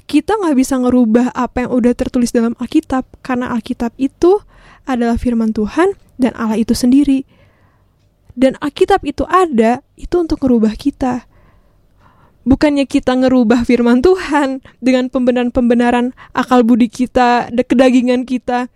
kita 0.06 0.38
nggak 0.38 0.56
bisa 0.58 0.78
ngerubah 0.78 1.34
apa 1.34 1.66
yang 1.66 1.72
udah 1.74 1.94
tertulis 1.98 2.30
dalam 2.30 2.54
Alkitab 2.62 3.06
karena 3.26 3.50
Alkitab 3.54 3.94
itu 3.98 4.38
adalah 4.86 5.18
firman 5.18 5.50
Tuhan 5.50 5.98
dan 6.22 6.32
Allah 6.38 6.62
itu 6.62 6.78
sendiri 6.78 7.26
dan 8.36 8.60
Alkitab 8.60 9.02
itu 9.08 9.24
ada 9.26 9.80
itu 9.96 10.16
untuk 10.20 10.44
merubah 10.44 10.76
kita. 10.76 11.24
Bukannya 12.46 12.86
kita 12.86 13.18
ngerubah 13.18 13.66
firman 13.66 14.06
Tuhan 14.06 14.62
dengan 14.78 15.10
pembenaran-pembenaran 15.10 16.14
akal 16.30 16.62
budi 16.62 16.92
kita, 16.92 17.50
kedagingan 17.50 18.22
kita. 18.28 18.70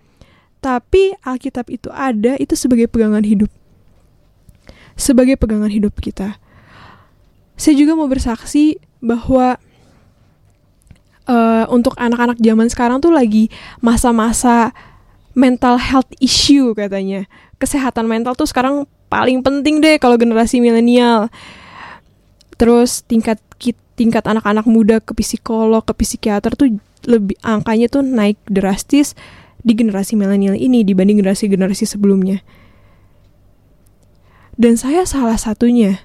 Tapi 0.57 1.13
Alkitab 1.21 1.69
itu 1.69 1.93
ada 1.93 2.33
itu 2.41 2.57
sebagai 2.57 2.89
pegangan 2.89 3.21
hidup. 3.21 3.51
Sebagai 4.98 5.38
pegangan 5.38 5.69
hidup 5.69 5.93
kita. 6.01 6.41
Saya 7.59 7.75
juga 7.77 7.93
mau 7.93 8.09
bersaksi 8.09 8.79
bahwa 9.03 9.59
uh, 11.29 11.69
untuk 11.69 11.93
anak-anak 11.95 12.41
zaman 12.41 12.67
sekarang 12.67 12.98
tuh 12.98 13.13
lagi 13.13 13.53
masa-masa 13.79 14.74
mental 15.38 15.77
health 15.77 16.09
issue 16.17 16.74
katanya. 16.74 17.29
Kesehatan 17.62 18.09
mental 18.09 18.33
tuh 18.33 18.50
sekarang 18.50 18.89
paling 19.13 19.45
penting 19.45 19.79
deh 19.79 20.01
kalau 20.01 20.17
generasi 20.17 20.57
milenial. 20.57 21.29
Terus 22.57 23.05
tingkat 23.05 23.38
tingkat 24.00 24.24
anak-anak 24.24 24.63
muda 24.63 25.03
ke 25.03 25.12
psikolog, 25.12 25.83
ke 25.83 25.91
psikiater 25.91 26.55
tuh 26.55 26.79
lebih 27.03 27.36
angkanya 27.43 27.91
tuh 27.91 28.00
naik 28.00 28.39
drastis 28.48 29.12
di 29.59 29.75
generasi 29.75 30.15
milenial 30.15 30.55
ini 30.55 30.88
dibanding 30.88 31.19
generasi-generasi 31.19 31.83
sebelumnya. 31.83 32.39
Dan 34.55 34.79
saya 34.79 35.03
salah 35.03 35.36
satunya. 35.36 36.00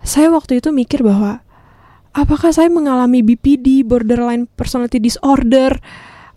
Saya 0.00 0.32
waktu 0.32 0.64
itu 0.64 0.72
mikir 0.72 1.04
bahwa 1.04 1.43
apakah 2.14 2.54
saya 2.54 2.70
mengalami 2.70 3.20
BPD, 3.20 3.82
borderline 3.82 4.46
personality 4.54 5.02
disorder, 5.02 5.76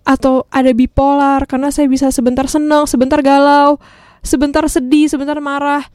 atau 0.07 0.48
ada 0.50 0.72
bipolar 0.72 1.43
karena 1.46 1.69
saya 1.69 1.86
bisa 1.91 2.10
sebentar 2.10 2.50
senang, 2.50 2.89
sebentar 2.89 3.22
galau, 3.22 3.77
sebentar 4.25 4.65
sedih, 4.65 5.07
sebentar 5.07 5.38
marah. 5.38 5.86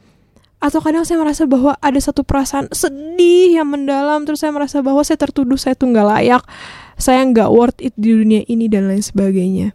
Atau 0.63 0.79
kadang 0.79 1.03
saya 1.03 1.19
merasa 1.19 1.43
bahwa 1.43 1.75
ada 1.83 1.99
satu 1.99 2.23
perasaan 2.23 2.71
sedih 2.71 3.59
yang 3.59 3.67
mendalam, 3.67 4.23
terus 4.23 4.47
saya 4.47 4.55
merasa 4.55 4.79
bahwa 4.79 5.03
saya 5.03 5.19
tertuduh, 5.19 5.59
saya 5.59 5.75
tuh 5.75 5.91
nggak 5.91 6.07
layak, 6.07 6.47
saya 6.95 7.19
nggak 7.27 7.51
worth 7.51 7.83
it 7.83 7.91
di 7.99 8.15
dunia 8.15 8.47
ini 8.47 8.71
dan 8.71 8.87
lain 8.87 9.03
sebagainya. 9.03 9.75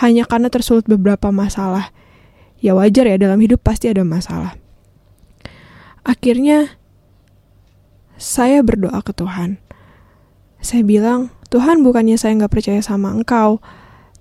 Hanya 0.00 0.24
karena 0.24 0.48
tersulut 0.48 0.88
beberapa 0.88 1.28
masalah. 1.28 1.92
Ya 2.64 2.72
wajar 2.72 3.04
ya, 3.04 3.20
dalam 3.20 3.36
hidup 3.44 3.60
pasti 3.60 3.92
ada 3.92 4.00
masalah. 4.08 4.56
Akhirnya, 6.00 6.80
saya 8.22 8.62
berdoa 8.62 9.02
ke 9.02 9.10
Tuhan. 9.10 9.58
Saya 10.62 10.86
bilang, 10.86 11.34
Tuhan 11.50 11.82
bukannya 11.82 12.14
saya 12.14 12.38
nggak 12.38 12.54
percaya 12.54 12.78
sama 12.78 13.10
engkau, 13.10 13.58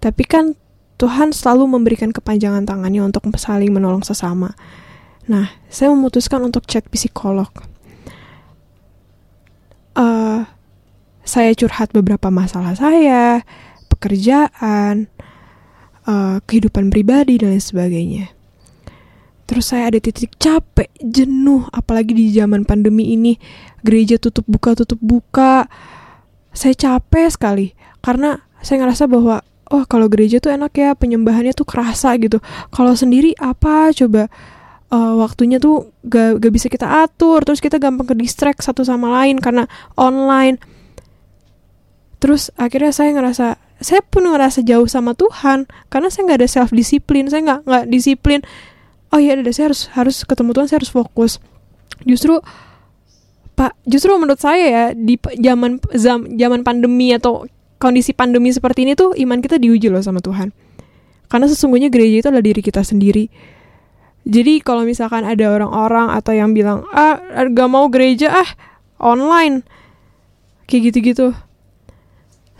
tapi 0.02 0.26
kan 0.26 0.58
Tuhan 0.98 1.30
selalu 1.30 1.70
memberikan 1.70 2.10
kepanjangan 2.10 2.66
tangannya 2.66 3.06
untuk 3.06 3.30
saling 3.38 3.70
menolong 3.70 4.02
sesama. 4.02 4.58
Nah, 5.30 5.54
saya 5.70 5.94
memutuskan 5.94 6.42
untuk 6.42 6.66
chat 6.66 6.82
psikolog. 6.90 7.50
Uh, 9.94 10.50
saya 11.22 11.54
curhat 11.54 11.94
beberapa 11.94 12.34
masalah 12.34 12.74
saya, 12.74 13.46
pekerjaan, 13.86 15.06
uh, 16.10 16.42
kehidupan 16.50 16.90
pribadi, 16.90 17.38
dan 17.38 17.54
lain 17.54 17.62
sebagainya. 17.62 18.26
Terus 19.52 19.68
saya 19.68 19.92
ada 19.92 20.00
titik 20.00 20.40
capek, 20.40 20.88
jenuh, 21.04 21.68
apalagi 21.76 22.16
di 22.16 22.32
zaman 22.32 22.64
pandemi 22.64 23.12
ini, 23.12 23.36
gereja 23.84 24.16
tutup 24.16 24.48
buka, 24.48 24.80
tutup 24.80 24.96
buka. 25.04 25.68
Saya 26.56 26.72
capek 26.72 27.28
sekali, 27.28 27.76
karena 28.00 28.48
saya 28.64 28.88
ngerasa 28.88 29.12
bahwa 29.12 29.44
oh 29.68 29.84
kalau 29.92 30.08
gereja 30.08 30.40
tuh 30.40 30.56
enak 30.56 30.72
ya 30.72 30.96
penyembahannya 30.96 31.52
tuh 31.52 31.68
kerasa 31.68 32.16
gitu. 32.16 32.40
Kalau 32.72 32.96
sendiri 32.96 33.36
apa? 33.44 33.92
Coba 33.92 34.32
uh, 34.92 35.20
waktunya 35.20 35.60
tuh 35.60 35.92
gak, 36.04 36.44
gak 36.44 36.52
bisa 36.56 36.68
kita 36.68 36.88
atur 37.08 37.44
terus 37.48 37.64
kita 37.64 37.76
gampang 37.76 38.08
ke 38.12 38.16
distract 38.16 38.64
satu 38.64 38.88
sama 38.88 39.12
lain 39.20 39.40
karena 39.40 39.68
online. 40.00 40.60
Terus 42.24 42.56
akhirnya 42.56 42.96
saya 42.96 43.12
ngerasa 43.16 43.60
saya 43.82 44.06
pun 44.06 44.30
ngerasa 44.30 44.62
jauh 44.62 44.86
sama 44.86 45.18
Tuhan 45.18 45.66
karena 45.90 46.08
saya 46.14 46.30
nggak 46.30 46.40
ada 46.46 46.50
self 46.54 46.70
disiplin 46.70 47.26
saya 47.34 47.42
nggak 47.42 47.62
nggak 47.66 47.86
disiplin 47.90 48.46
oh 49.12 49.20
iya 49.20 49.36
ada 49.36 49.52
saya 49.52 49.72
harus 49.72 49.92
harus 49.94 50.18
ketemu 50.24 50.56
Tuhan 50.56 50.68
saya 50.68 50.78
harus 50.84 50.92
fokus 50.92 51.38
justru 52.08 52.40
pak 53.54 53.76
justru 53.86 54.16
menurut 54.16 54.40
saya 54.40 54.66
ya 54.66 54.86
di 54.96 55.20
zaman 55.38 55.78
zaman 56.40 56.64
pandemi 56.64 57.14
atau 57.14 57.46
kondisi 57.82 58.14
pandemi 58.14 58.54
seperti 58.54 58.86
ini 58.86 58.94
tuh 58.94 59.18
iman 59.18 59.42
kita 59.42 59.58
diuji 59.58 59.90
loh 59.90 60.06
sama 60.06 60.22
Tuhan. 60.22 60.54
Karena 61.26 61.50
sesungguhnya 61.50 61.90
gereja 61.90 62.22
itu 62.22 62.28
adalah 62.30 62.46
diri 62.46 62.62
kita 62.62 62.86
sendiri. 62.86 63.26
Jadi 64.22 64.62
kalau 64.62 64.86
misalkan 64.86 65.26
ada 65.26 65.50
orang-orang 65.50 66.14
atau 66.14 66.38
yang 66.38 66.54
bilang, 66.54 66.86
ah 66.94 67.18
gak 67.50 67.70
mau 67.74 67.90
gereja 67.90 68.46
ah 68.46 68.50
online, 69.02 69.66
kayak 70.70 70.94
gitu-gitu. 70.94 71.34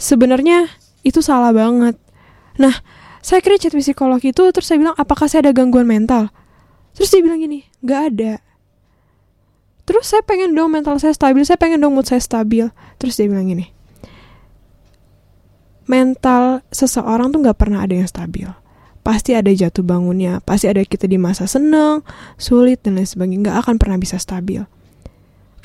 Sebenarnya 0.02 0.74
itu 1.06 1.22
salah 1.22 1.54
banget. 1.54 2.02
Nah, 2.58 2.82
saya 3.22 3.46
kira 3.46 3.62
chat 3.62 3.78
psikolog 3.78 4.18
itu 4.26 4.42
terus 4.50 4.66
saya 4.66 4.82
bilang, 4.82 4.98
apakah 4.98 5.30
saya 5.30 5.46
ada 5.46 5.54
gangguan 5.54 5.86
mental? 5.86 6.34
Terus 6.96 7.10
dia 7.12 7.22
bilang 7.24 7.40
gini, 7.40 7.68
gak 7.84 8.02
ada. 8.16 8.34
Terus 9.88 10.08
saya 10.08 10.24
pengen 10.24 10.56
dong 10.56 10.72
mental 10.72 11.00
saya 11.02 11.12
stabil, 11.12 11.44
saya 11.44 11.60
pengen 11.60 11.82
dong 11.82 11.98
mood 11.98 12.08
saya 12.08 12.22
stabil. 12.22 12.70
Terus 13.02 13.18
dia 13.18 13.28
bilang 13.28 13.50
gini, 13.50 13.68
mental 15.90 16.64
seseorang 16.72 17.34
tuh 17.36 17.44
gak 17.44 17.58
pernah 17.60 17.84
ada 17.84 17.92
yang 17.92 18.08
stabil. 18.08 18.48
Pasti 19.02 19.34
ada 19.34 19.50
jatuh 19.50 19.82
bangunnya, 19.82 20.40
pasti 20.46 20.70
ada 20.70 20.80
kita 20.86 21.10
di 21.10 21.18
masa 21.18 21.50
senang, 21.50 22.06
sulit, 22.38 22.86
dan 22.86 23.02
lain 23.02 23.10
sebagainya. 23.10 23.52
Gak 23.52 23.58
akan 23.66 23.76
pernah 23.82 23.98
bisa 23.98 24.22
stabil. 24.22 24.62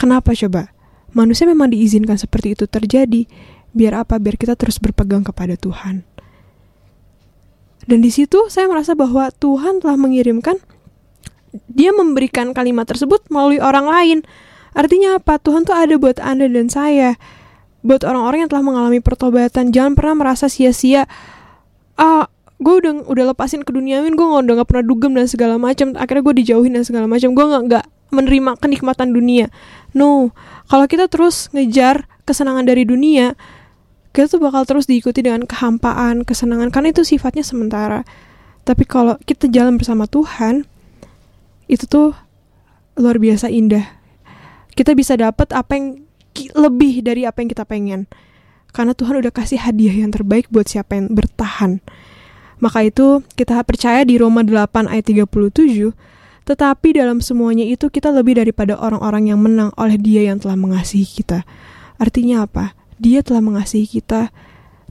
Kenapa 0.01 0.33
coba? 0.33 0.73
Manusia 1.13 1.45
memang 1.45 1.69
diizinkan 1.69 2.17
seperti 2.17 2.57
itu 2.57 2.65
terjadi. 2.65 3.29
Biar 3.77 4.05
apa? 4.05 4.17
Biar 4.17 4.41
kita 4.41 4.57
terus 4.57 4.81
berpegang 4.81 5.21
kepada 5.21 5.53
Tuhan. 5.57 6.05
Dan 7.87 8.03
di 8.03 8.11
situ 8.11 8.49
saya 8.49 8.67
merasa 8.67 8.97
bahwa 8.97 9.31
Tuhan 9.31 9.85
telah 9.85 10.01
mengirimkan 10.01 10.59
dia 11.71 11.91
memberikan 11.93 12.53
kalimat 12.53 12.85
tersebut 12.85 13.25
melalui 13.33 13.59
orang 13.59 13.87
lain. 13.87 14.19
Artinya 14.77 15.17
apa? 15.17 15.41
Tuhan 15.41 15.65
tuh 15.65 15.73
ada 15.73 15.97
buat 15.97 16.21
Anda 16.21 16.47
dan 16.49 16.69
saya. 16.69 17.17
Buat 17.87 18.05
orang-orang 18.05 18.47
yang 18.47 18.51
telah 18.51 18.65
mengalami 18.67 19.01
pertobatan, 19.01 19.73
jangan 19.73 19.97
pernah 19.97 20.27
merasa 20.27 20.51
sia-sia. 20.51 21.09
Ah, 21.97 22.29
gue 22.61 22.75
udah 22.85 23.09
udah 23.09 23.25
lepasin 23.33 23.65
ke 23.65 23.73
duniawi, 23.73 24.13
gue 24.13 24.27
udah 24.27 24.65
gak 24.65 24.69
pernah 24.69 24.85
dugem 24.85 25.13
dan 25.17 25.29
segala 25.29 25.57
macam. 25.57 25.97
Akhirnya 25.97 26.23
gue 26.25 26.35
dijauhin 26.45 26.73
dan 26.77 26.85
segala 26.85 27.09
macam. 27.09 27.33
Gue 27.33 27.45
nggak 27.47 27.63
nggak 27.73 27.85
menerima 28.13 28.51
kenikmatan 28.61 29.13
dunia. 29.13 29.51
No, 29.97 30.31
kalau 30.69 30.87
kita 30.87 31.09
terus 31.09 31.49
ngejar 31.57 32.07
kesenangan 32.29 32.67
dari 32.67 32.85
dunia, 32.85 33.35
kita 34.13 34.33
tuh 34.33 34.41
bakal 34.41 34.65
terus 34.65 34.89
diikuti 34.89 35.21
dengan 35.25 35.45
kehampaan, 35.45 36.25
kesenangan, 36.25 36.73
karena 36.73 36.93
itu 36.93 37.03
sifatnya 37.05 37.45
sementara. 37.45 38.01
Tapi 38.67 38.83
kalau 38.83 39.15
kita 39.23 39.47
jalan 39.47 39.79
bersama 39.79 40.11
Tuhan, 40.11 40.67
itu 41.67 41.85
tuh 41.87 42.15
luar 42.97 43.21
biasa 43.21 43.51
indah. 43.53 43.85
Kita 44.73 44.93
bisa 44.97 45.15
dapat 45.17 45.53
apa 45.53 45.73
yang 45.77 45.87
lebih 46.53 47.01
dari 47.05 47.25
apa 47.25 47.41
yang 47.43 47.49
kita 47.53 47.65
pengen. 47.65 48.11
Karena 48.73 48.93
Tuhan 48.93 49.21
udah 49.25 49.33
kasih 49.33 49.57
hadiah 49.57 50.05
yang 50.05 50.13
terbaik 50.13 50.53
buat 50.53 50.69
siapa 50.69 51.01
yang 51.01 51.13
bertahan. 51.17 51.81
Maka 52.61 52.89
itu 52.89 53.25
kita 53.37 53.61
percaya 53.65 54.05
di 54.05 54.17
Roma 54.17 54.41
8 54.45 54.89
ayat 54.89 55.05
37, 55.05 55.93
tetapi 56.49 56.89
dalam 56.97 57.21
semuanya 57.21 57.65
itu 57.65 57.93
kita 57.93 58.09
lebih 58.13 58.41
daripada 58.41 58.77
orang-orang 58.77 59.33
yang 59.33 59.41
menang 59.41 59.73
oleh 59.77 60.01
dia 60.01 60.25
yang 60.25 60.41
telah 60.41 60.57
mengasihi 60.57 61.05
kita. 61.05 61.45
Artinya 62.01 62.45
apa? 62.49 62.77
Dia 62.97 63.21
telah 63.21 63.45
mengasihi 63.45 63.85
kita. 63.85 64.33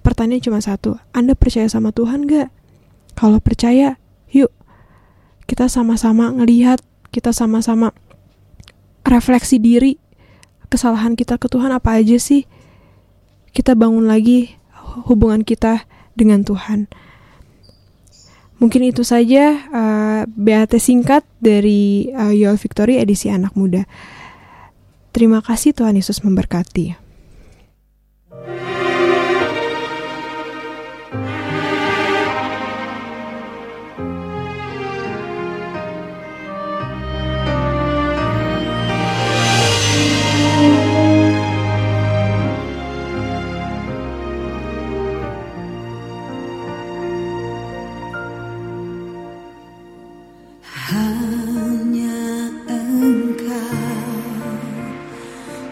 Pertanyaan 0.05 0.41
cuma 0.45 0.61
satu, 0.61 1.01
Anda 1.13 1.33
percaya 1.33 1.65
sama 1.65 1.89
Tuhan 1.89 2.29
gak? 2.29 2.53
Kalau 3.17 3.41
percaya, 3.41 3.97
kita 5.45 5.69
sama-sama 5.69 6.33
ngelihat, 6.33 6.81
kita 7.13 7.29
sama-sama 7.31 7.93
refleksi 9.05 9.61
diri, 9.61 10.01
kesalahan 10.67 11.13
kita 11.13 11.37
ke 11.37 11.45
Tuhan 11.45 11.69
apa 11.69 12.01
aja 12.01 12.17
sih? 12.17 12.49
Kita 13.55 13.77
bangun 13.77 14.09
lagi 14.09 14.57
hubungan 15.07 15.45
kita 15.45 15.85
dengan 16.17 16.41
Tuhan. 16.43 16.89
Mungkin 18.55 18.87
itu 18.87 19.03
saja 19.03 19.67
uh, 19.67 19.79
eh, 19.79 20.21
BAT 20.31 20.79
singkat 20.79 21.27
dari 21.43 22.09
uh, 22.15 22.31
Yol 22.31 22.55
Victory 22.55 22.97
edisi 23.03 23.27
anak 23.27 23.51
muda. 23.53 23.83
Terima 25.11 25.43
kasih 25.43 25.75
Tuhan 25.75 25.95
Yesus 25.95 26.23
memberkati. 26.23 27.04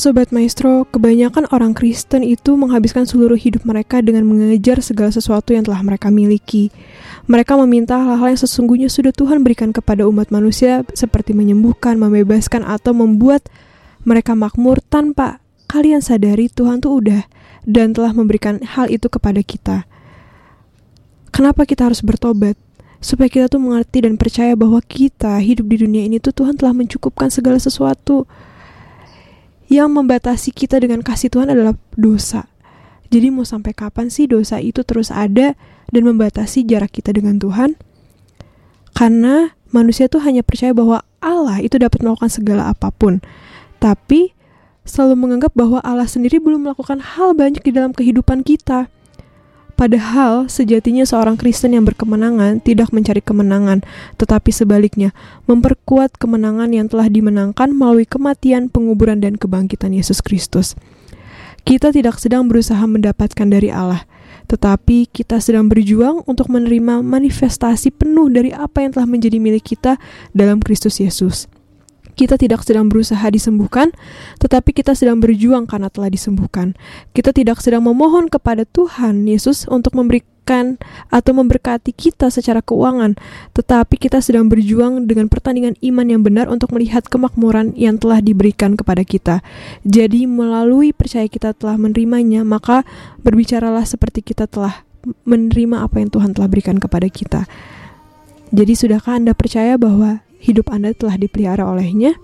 Sobat 0.00 0.32
Maestro, 0.32 0.88
kebanyakan 0.88 1.44
orang 1.52 1.76
Kristen 1.76 2.24
itu 2.24 2.56
menghabiskan 2.56 3.04
seluruh 3.04 3.36
hidup 3.36 3.68
mereka 3.68 4.00
dengan 4.00 4.24
mengejar 4.24 4.80
segala 4.80 5.12
sesuatu 5.12 5.52
yang 5.52 5.60
telah 5.60 5.84
mereka 5.84 6.08
miliki. 6.08 6.72
Mereka 7.28 7.52
meminta 7.60 8.00
hal-hal 8.00 8.32
yang 8.32 8.40
sesungguhnya 8.40 8.88
sudah 8.88 9.12
Tuhan 9.12 9.44
berikan 9.44 9.76
kepada 9.76 10.08
umat 10.08 10.32
manusia 10.32 10.88
seperti 10.96 11.36
menyembuhkan, 11.36 12.00
membebaskan, 12.00 12.64
atau 12.64 12.96
membuat 12.96 13.44
mereka 14.08 14.32
makmur 14.32 14.80
tanpa 14.80 15.44
kalian 15.68 16.00
sadari 16.00 16.48
Tuhan 16.48 16.80
tuh 16.80 17.04
udah 17.04 17.28
dan 17.68 17.92
telah 17.92 18.16
memberikan 18.16 18.56
hal 18.64 18.88
itu 18.88 19.12
kepada 19.12 19.44
kita. 19.44 19.84
Kenapa 21.28 21.68
kita 21.68 21.92
harus 21.92 22.00
bertobat? 22.00 22.56
Supaya 23.04 23.28
kita 23.28 23.52
tuh 23.52 23.60
mengerti 23.60 24.08
dan 24.08 24.16
percaya 24.16 24.56
bahwa 24.56 24.80
kita 24.80 25.36
hidup 25.44 25.68
di 25.68 25.76
dunia 25.84 26.08
ini 26.08 26.16
tuh 26.24 26.32
Tuhan 26.32 26.56
telah 26.56 26.72
mencukupkan 26.72 27.28
segala 27.28 27.60
sesuatu 27.60 28.24
yang 29.70 29.94
membatasi 29.94 30.50
kita 30.50 30.82
dengan 30.82 31.00
kasih 31.00 31.30
Tuhan 31.30 31.54
adalah 31.54 31.78
dosa. 31.94 32.50
Jadi 33.10 33.30
mau 33.30 33.46
sampai 33.46 33.70
kapan 33.70 34.10
sih 34.10 34.26
dosa 34.26 34.58
itu 34.58 34.82
terus 34.82 35.14
ada 35.14 35.54
dan 35.94 36.02
membatasi 36.02 36.66
jarak 36.66 36.90
kita 36.90 37.14
dengan 37.14 37.38
Tuhan? 37.38 37.78
Karena 38.94 39.54
manusia 39.70 40.10
tuh 40.10 40.22
hanya 40.26 40.42
percaya 40.42 40.74
bahwa 40.74 41.06
Allah 41.22 41.62
itu 41.62 41.78
dapat 41.78 42.02
melakukan 42.02 42.30
segala 42.30 42.74
apa 42.74 42.90
pun. 42.90 43.22
Tapi 43.78 44.34
selalu 44.82 45.14
menganggap 45.16 45.54
bahwa 45.54 45.78
Allah 45.86 46.10
sendiri 46.10 46.42
belum 46.42 46.66
melakukan 46.66 46.98
hal 46.98 47.38
banyak 47.38 47.62
di 47.62 47.70
dalam 47.70 47.94
kehidupan 47.94 48.42
kita. 48.42 48.90
Padahal 49.80 50.44
sejatinya 50.44 51.08
seorang 51.08 51.40
Kristen 51.40 51.72
yang 51.72 51.88
berkemenangan 51.88 52.60
tidak 52.60 52.92
mencari 52.92 53.24
kemenangan, 53.24 53.80
tetapi 54.20 54.52
sebaliknya 54.52 55.16
memperkuat 55.48 56.20
kemenangan 56.20 56.68
yang 56.68 56.84
telah 56.84 57.08
dimenangkan 57.08 57.72
melalui 57.72 58.04
kematian, 58.04 58.68
penguburan, 58.68 59.24
dan 59.24 59.40
kebangkitan 59.40 59.96
Yesus 59.96 60.20
Kristus. 60.20 60.76
Kita 61.64 61.96
tidak 61.96 62.20
sedang 62.20 62.44
berusaha 62.44 62.84
mendapatkan 62.84 63.48
dari 63.48 63.72
Allah, 63.72 64.04
tetapi 64.52 65.08
kita 65.08 65.40
sedang 65.40 65.72
berjuang 65.72 66.28
untuk 66.28 66.52
menerima 66.52 67.00
manifestasi 67.00 67.96
penuh 67.96 68.28
dari 68.28 68.52
apa 68.52 68.84
yang 68.84 68.92
telah 68.92 69.08
menjadi 69.08 69.40
milik 69.40 69.64
kita 69.64 69.96
dalam 70.36 70.60
Kristus 70.60 71.00
Yesus. 71.00 71.48
Kita 72.20 72.36
tidak 72.36 72.68
sedang 72.68 72.92
berusaha 72.92 73.24
disembuhkan, 73.32 73.96
tetapi 74.44 74.76
kita 74.76 74.92
sedang 74.92 75.24
berjuang 75.24 75.64
karena 75.64 75.88
telah 75.88 76.12
disembuhkan. 76.12 76.76
Kita 77.16 77.32
tidak 77.32 77.64
sedang 77.64 77.88
memohon 77.88 78.28
kepada 78.28 78.68
Tuhan 78.68 79.24
Yesus 79.24 79.64
untuk 79.64 79.96
memberikan 79.96 80.76
atau 81.08 81.32
memberkati 81.32 81.96
kita 81.96 82.28
secara 82.28 82.60
keuangan, 82.60 83.16
tetapi 83.56 83.96
kita 83.96 84.20
sedang 84.20 84.52
berjuang 84.52 85.08
dengan 85.08 85.32
pertandingan 85.32 85.80
iman 85.80 86.06
yang 86.12 86.20
benar 86.20 86.52
untuk 86.52 86.76
melihat 86.76 87.08
kemakmuran 87.08 87.72
yang 87.72 87.96
telah 87.96 88.20
diberikan 88.20 88.76
kepada 88.76 89.00
kita. 89.00 89.40
Jadi, 89.88 90.28
melalui 90.28 90.92
percaya 90.92 91.24
kita 91.24 91.56
telah 91.56 91.80
menerimanya, 91.80 92.44
maka 92.44 92.84
berbicaralah 93.24 93.88
seperti 93.88 94.20
kita 94.20 94.44
telah 94.44 94.84
menerima 95.24 95.88
apa 95.88 96.04
yang 96.04 96.12
Tuhan 96.12 96.36
telah 96.36 96.52
berikan 96.52 96.76
kepada 96.76 97.08
kita. 97.08 97.48
Jadi, 98.52 98.76
sudahkah 98.76 99.16
Anda 99.16 99.32
percaya 99.32 99.80
bahwa 99.80 100.20
hidup 100.40 100.72
Anda 100.72 100.96
telah 100.96 101.20
dipelihara 101.20 101.68
olehnya? 101.68 102.16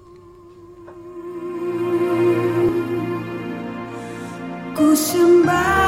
Ku 4.76 4.92
sembah 4.92 5.85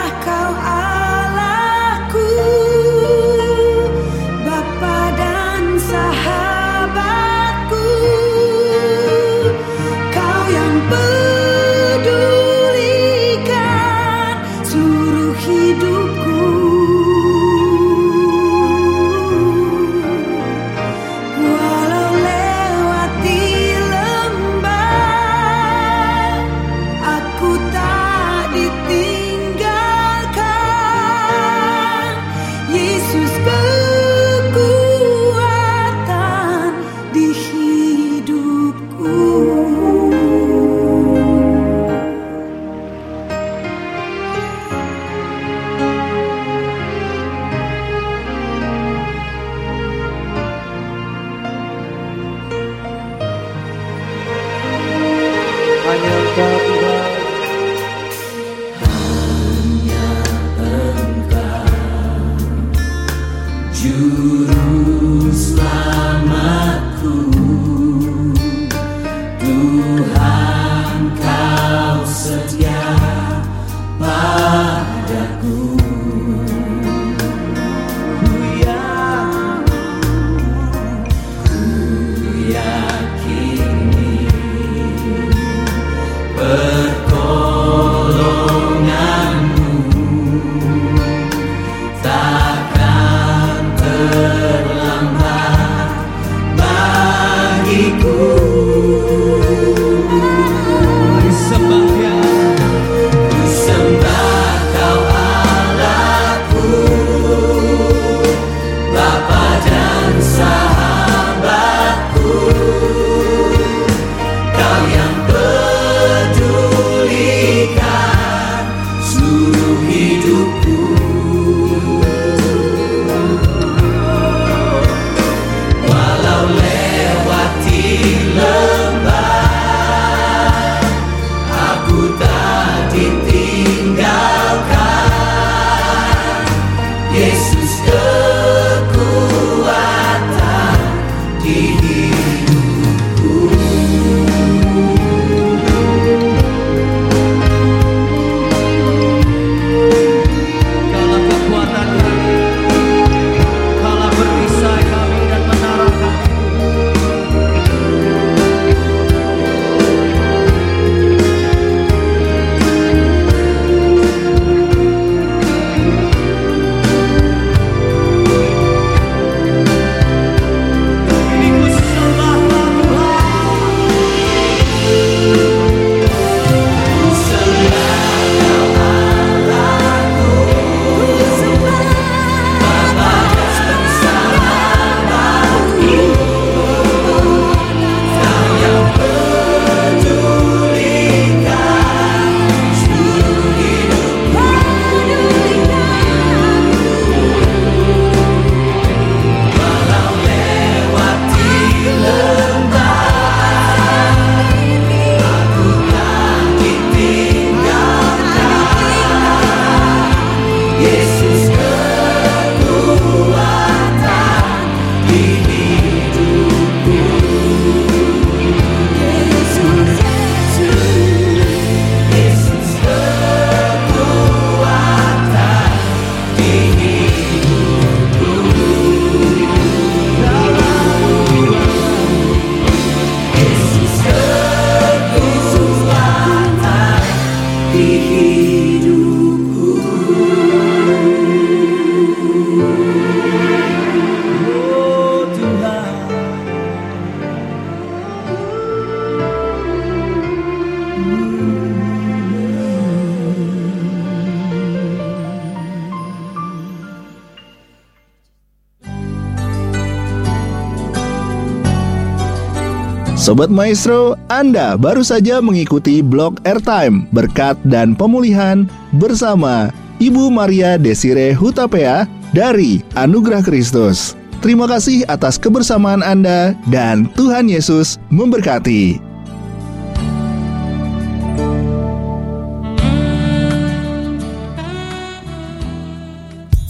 Sobat 263.39 263.55
Maestro, 263.55 264.19
Anda 264.27 264.75
baru 264.75 265.07
saja 265.07 265.39
mengikuti 265.39 266.03
blog 266.03 266.43
Airtime 266.43 267.07
Berkat 267.15 267.55
dan 267.63 267.95
Pemulihan 267.95 268.67
bersama 268.99 269.71
Ibu 270.03 270.27
Maria 270.27 270.75
Desire 270.75 271.39
Hutapea 271.39 272.11
dari 272.35 272.83
Anugerah 272.99 273.47
Kristus. 273.47 274.19
Terima 274.43 274.67
kasih 274.67 275.07
atas 275.07 275.39
kebersamaan 275.39 276.03
Anda 276.03 276.59
dan 276.67 277.07
Tuhan 277.15 277.47
Yesus 277.47 278.03
memberkati. 278.11 279.08